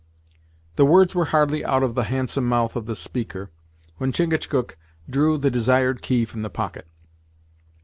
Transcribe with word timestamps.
The 0.77 0.83
words 0.85 1.13
were 1.13 1.25
hardly 1.25 1.63
out 1.63 1.83
of 1.83 1.93
the 1.93 2.05
handsome 2.05 2.49
mouth 2.49 2.75
of 2.75 2.87
the 2.87 2.95
speaker, 2.95 3.51
when 3.97 4.11
Chingachgook 4.11 4.75
drew 5.07 5.37
the 5.37 5.51
desired 5.51 6.01
key 6.01 6.25
from 6.25 6.41
the 6.41 6.49
pocket. 6.49 6.87